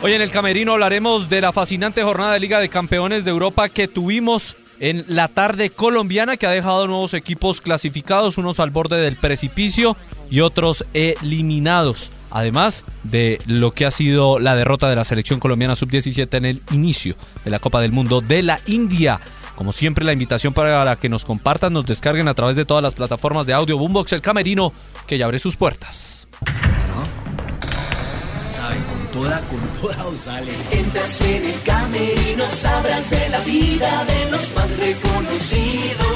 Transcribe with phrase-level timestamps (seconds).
[0.00, 3.68] Hoy en el Camerino hablaremos de la fascinante jornada de Liga de Campeones de Europa
[3.68, 9.00] que tuvimos en la tarde colombiana que ha dejado nuevos equipos clasificados, unos al borde
[9.00, 9.96] del precipicio
[10.30, 12.12] y otros eliminados.
[12.30, 16.62] Además de lo que ha sido la derrota de la selección colombiana sub-17 en el
[16.70, 19.18] inicio de la Copa del Mundo de la India.
[19.56, 22.94] Como siempre, la invitación para que nos compartan, nos descarguen a través de todas las
[22.94, 24.72] plataformas de audio Boombox El Camerino,
[25.08, 26.28] que ya abre sus puertas.
[29.18, 30.52] Con toda, con toda o sale.
[30.70, 36.06] Entras en el camerino, sabrás de la vida de los más reconocidos.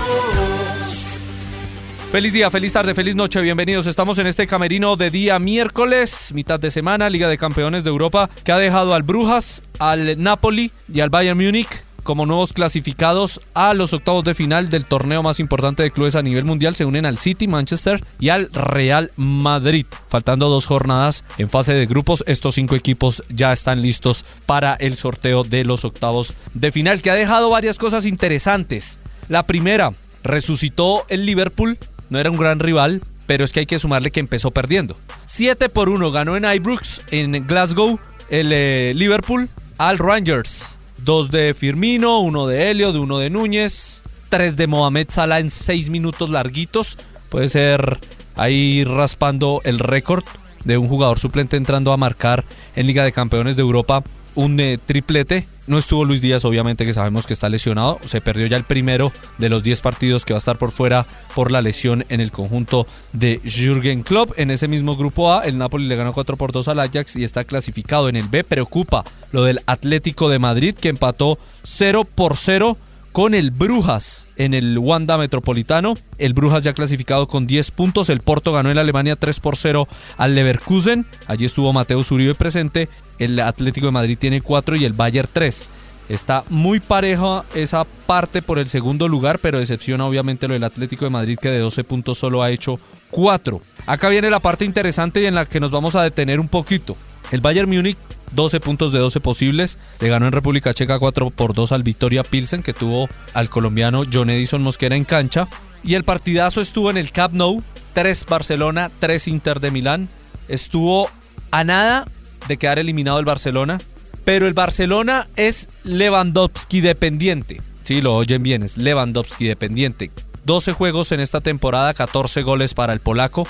[2.10, 3.86] Feliz día, feliz tarde, feliz noche, bienvenidos.
[3.86, 8.28] Estamos en este camerino de día miércoles, mitad de semana, Liga de Campeones de Europa,
[8.44, 13.74] que ha dejado al Brujas, al Napoli y al Bayern Múnich como nuevos clasificados a
[13.74, 16.74] los octavos de final del torneo más importante de clubes a nivel mundial.
[16.74, 19.86] Se unen al City, Manchester y al Real Madrid.
[20.08, 24.96] Faltando dos jornadas en fase de grupos, estos cinco equipos ya están listos para el
[24.96, 28.98] sorteo de los octavos de final, que ha dejado varias cosas interesantes.
[29.28, 31.78] La primera, resucitó el Liverpool.
[32.10, 34.96] No era un gran rival, pero es que hay que sumarle que empezó perdiendo.
[35.26, 40.78] 7 por 1 ganó en Ibrox, en Glasgow, el eh, Liverpool al Rangers.
[41.04, 45.50] Dos de Firmino, uno de Helio, de uno de Núñez, tres de Mohamed Salah en
[45.50, 46.96] seis minutos larguitos.
[47.28, 47.98] Puede ser
[48.36, 50.22] ahí raspando el récord
[50.64, 52.44] de un jugador suplente entrando a marcar
[52.76, 55.46] en Liga de Campeones de Europa un eh, triplete.
[55.66, 57.98] No estuvo Luis Díaz, obviamente que sabemos que está lesionado.
[58.04, 61.06] Se perdió ya el primero de los 10 partidos que va a estar por fuera
[61.34, 64.32] por la lesión en el conjunto de Jürgen Klopp.
[64.36, 67.24] En ese mismo grupo A, el Napoli le ganó 4 por 2 al Ajax y
[67.24, 68.08] está clasificado.
[68.08, 72.76] En el B preocupa lo del Atlético de Madrid que empató 0 por 0
[73.12, 75.94] con el Brujas en el Wanda Metropolitano.
[76.18, 78.08] El Brujas ya clasificado con 10 puntos.
[78.08, 79.86] El Porto ganó en Alemania 3 por 0
[80.16, 81.06] al Leverkusen.
[81.26, 82.88] Allí estuvo Mateo Uribe presente.
[83.24, 85.70] El Atlético de Madrid tiene 4 y el Bayern 3.
[86.08, 91.04] Está muy pareja esa parte por el segundo lugar, pero decepciona obviamente lo del Atlético
[91.04, 92.80] de Madrid que de 12 puntos solo ha hecho
[93.10, 93.62] 4.
[93.86, 96.96] Acá viene la parte interesante y en la que nos vamos a detener un poquito.
[97.30, 97.96] El Bayern Múnich
[98.32, 99.78] 12 puntos de 12 posibles.
[100.00, 104.02] Le ganó en República Checa 4 por 2 al Victoria Pilsen, que tuvo al colombiano
[104.12, 105.48] John Edison Mosquera en cancha.
[105.84, 107.62] Y el partidazo estuvo en el Camp Nou.
[107.94, 110.08] 3 Barcelona, 3 Inter de Milán.
[110.48, 111.10] Estuvo
[111.50, 112.06] a nada
[112.48, 113.78] de quedar eliminado el Barcelona.
[114.24, 117.60] Pero el Barcelona es Lewandowski dependiente.
[117.82, 120.10] Sí, lo oyen bien, es Lewandowski dependiente.
[120.44, 123.46] 12 juegos en esta temporada, 14 goles para el polaco.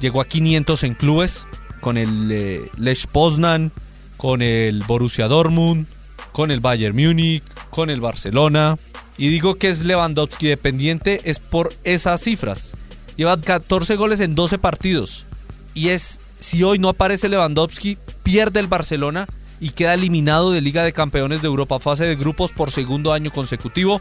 [0.00, 1.46] Llegó a 500 en clubes
[1.80, 3.72] con el eh, Lech Poznan,
[4.16, 5.86] con el Borussia Dortmund,
[6.32, 8.76] con el Bayern Múnich, con el Barcelona.
[9.18, 12.76] Y digo que es Lewandowski dependiente es por esas cifras.
[13.16, 15.26] Lleva 14 goles en 12 partidos.
[15.74, 19.26] Y es, si hoy no aparece Lewandowski, pierde el Barcelona
[19.60, 23.30] y queda eliminado de Liga de Campeones de Europa, fase de grupos por segundo año
[23.30, 24.00] consecutivo.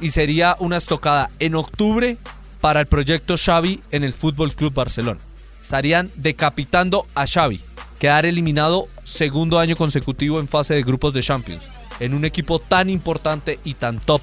[0.00, 2.18] Y sería una estocada en octubre
[2.60, 5.20] para el proyecto Xavi en el Fútbol Club Barcelona.
[5.62, 7.60] Estarían decapitando a Xavi
[7.98, 11.64] quedar eliminado segundo año consecutivo en fase de grupos de Champions,
[12.00, 14.20] en un equipo tan importante y tan top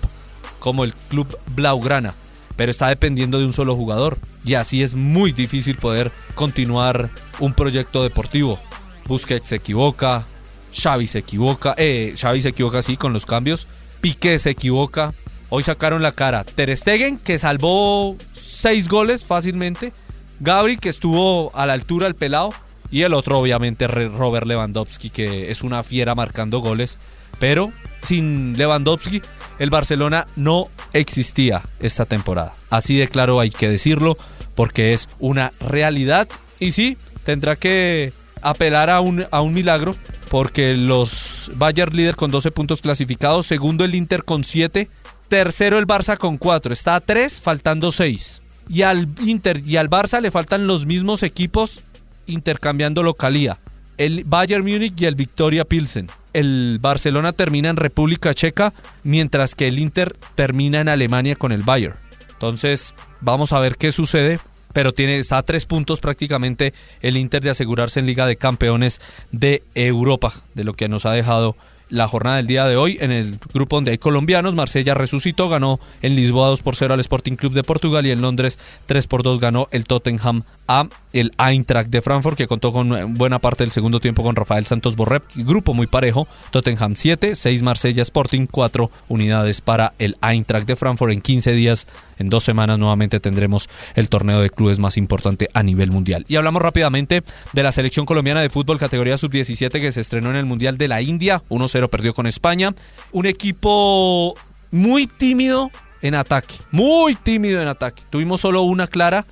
[0.60, 2.14] como el club Blaugrana,
[2.62, 4.20] pero está dependiendo de un solo jugador.
[4.46, 8.60] Y así es muy difícil poder continuar un proyecto deportivo.
[9.08, 10.28] Busquets se equivoca,
[10.72, 13.66] Xavi se equivoca, eh, Xavi se equivoca así con los cambios,
[14.00, 15.16] Piqué se equivoca,
[15.50, 16.44] hoy sacaron la cara.
[16.44, 19.92] Ter Stegen que salvó seis goles fácilmente,
[20.40, 22.52] Gabri que estuvo a la altura del pelado.
[22.92, 27.00] Y el otro, obviamente, Robert Lewandowski, que es una fiera marcando goles.
[27.40, 27.74] Pero
[28.04, 29.24] sin Lewandowski,
[29.58, 32.54] el Barcelona no existía esta temporada.
[32.70, 34.18] Así de claro hay que decirlo,
[34.56, 36.28] porque es una realidad.
[36.60, 39.96] Y sí, tendrá que apelar a un, a un milagro,
[40.30, 44.90] porque los Bayern líder con 12 puntos clasificados, segundo el Inter con 7,
[45.28, 48.42] tercero el Barça con 4, está a 3, faltando 6.
[48.70, 51.84] Y al Inter y al Barça le faltan los mismos equipos
[52.26, 53.60] intercambiando localía.
[53.98, 56.08] El Bayern Múnich y el Victoria Pilsen.
[56.34, 58.74] El Barcelona termina en República Checa,
[59.04, 61.96] mientras que el Inter termina en Alemania con el Bayern.
[62.34, 64.40] Entonces, vamos a ver qué sucede.
[64.74, 69.02] Pero tiene, está a tres puntos prácticamente el Inter de asegurarse en Liga de Campeones
[69.32, 71.58] de Europa, de lo que nos ha dejado
[71.92, 74.56] la jornada del día de hoy en el grupo donde hay colombianos.
[74.56, 78.22] Marsella resucitó, ganó en Lisboa 2 por 0 al Sporting Club de Portugal y en
[78.22, 83.16] Londres 3 por 2 ganó el Tottenham a el Eintracht de Frankfurt, que contó con
[83.16, 85.24] buena parte del segundo tiempo con Rafael Santos Borrep.
[85.36, 86.28] Grupo muy parejo.
[86.52, 91.14] Tottenham 7, 6 Marsella Sporting, 4 unidades para el Eintracht de Frankfurt.
[91.14, 91.88] En 15 días,
[92.18, 96.26] en dos semanas, nuevamente tendremos el torneo de clubes más importante a nivel mundial.
[96.28, 97.24] Y hablamos rápidamente
[97.54, 100.88] de la selección colombiana de fútbol categoría sub-17 que se estrenó en el Mundial de
[100.88, 101.42] la India.
[101.50, 102.74] 1-0 perdió con España.
[103.12, 104.36] Un equipo
[104.72, 105.72] muy tímido
[106.02, 106.56] en ataque.
[106.72, 108.04] Muy tímido en ataque.
[108.10, 109.26] Tuvimos solo una clara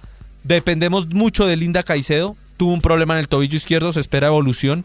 [0.49, 2.35] Dependemos mucho de Linda Caicedo.
[2.57, 4.83] Tuvo un problema en el tobillo izquierdo, se espera evolución.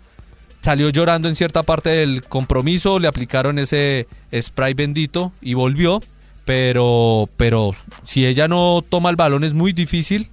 [0.60, 4.06] Salió llorando en cierta parte del compromiso, le aplicaron ese
[4.38, 6.02] spray bendito y volvió.
[6.44, 7.70] Pero, pero
[8.02, 10.28] si ella no toma el balón es muy difícil.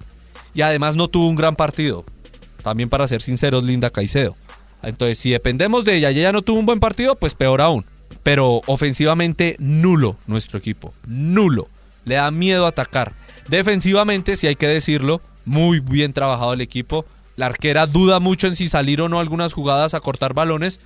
[0.52, 2.04] Y además no tuvo un gran partido.
[2.62, 4.36] También para ser sinceros, Linda Caicedo.
[4.82, 7.86] Entonces, si dependemos de ella y ella no tuvo un buen partido, pues peor aún.
[8.22, 10.92] Pero ofensivamente, nulo nuestro equipo.
[11.06, 11.68] Nulo
[12.04, 13.12] le da miedo atacar.
[13.48, 17.04] Defensivamente, si hay que decirlo, muy bien trabajado el equipo.
[17.36, 20.80] La arquera duda mucho en si salir o no algunas jugadas a cortar balones,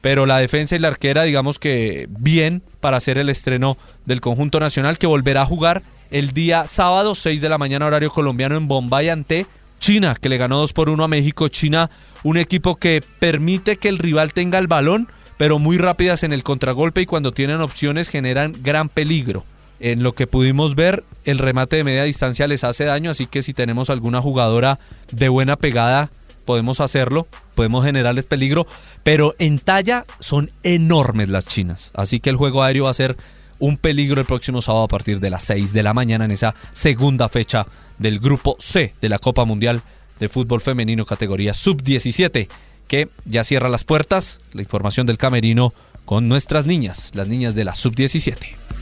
[0.00, 4.58] pero la defensa y la arquera, digamos que bien para hacer el estreno del conjunto
[4.58, 8.68] nacional que volverá a jugar el día sábado, 6 de la mañana, horario colombiano en
[8.68, 9.46] Bombay ante
[9.78, 11.48] China, que le ganó 2 por 1 a México.
[11.48, 11.90] China,
[12.22, 15.08] un equipo que permite que el rival tenga el balón,
[15.38, 19.46] pero muy rápidas en el contragolpe y cuando tienen opciones generan gran peligro
[19.82, 23.42] en lo que pudimos ver, el remate de media distancia les hace daño, así que
[23.42, 24.78] si tenemos alguna jugadora
[25.10, 26.10] de buena pegada,
[26.44, 27.26] podemos hacerlo,
[27.56, 28.66] podemos generarles peligro,
[29.02, 33.16] pero en talla son enormes las chinas, así que el juego aéreo va a ser
[33.58, 36.54] un peligro el próximo sábado a partir de las 6 de la mañana en esa
[36.72, 37.66] segunda fecha
[37.98, 39.82] del grupo C de la Copa Mundial
[40.20, 42.48] de Fútbol Femenino categoría sub-17,
[42.86, 45.74] que ya cierra las puertas, la información del camerino
[46.04, 48.81] con nuestras niñas, las niñas de la sub-17.